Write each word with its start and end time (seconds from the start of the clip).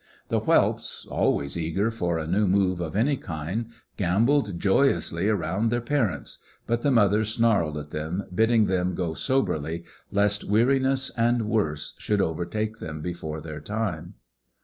The 0.29 0.39
whelps, 0.39 1.05
always 1.11 1.55
eager 1.55 1.91
for 1.91 2.17
a 2.17 2.25
new 2.25 2.47
move 2.47 2.81
of 2.81 2.95
any 2.95 3.17
kind, 3.17 3.67
gambolled 3.97 4.59
joyously 4.59 5.29
around 5.29 5.69
their 5.69 5.79
parents, 5.79 6.39
but 6.65 6.81
the 6.81 6.89
mothers 6.89 7.29
snarled 7.35 7.77
at 7.77 7.91
them, 7.91 8.23
bidding 8.33 8.65
them 8.65 8.95
go 8.95 9.13
soberly, 9.13 9.83
lest 10.11 10.43
weariness 10.43 11.11
and 11.15 11.43
worse 11.47 11.93
should 11.99 12.19
overtake 12.19 12.77
them 12.79 13.01
before 13.01 13.41
their 13.41 13.59
time. 13.61 14.15